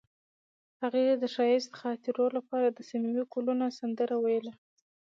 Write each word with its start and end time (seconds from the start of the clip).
هغې 0.81 1.05
د 1.21 1.23
ښایسته 1.35 1.77
خاطرو 1.81 2.25
لپاره 2.37 2.67
د 2.71 2.79
صمیمي 2.89 3.23
ګلونه 3.33 3.65
سندره 3.79 4.15
ویله. 4.23 4.53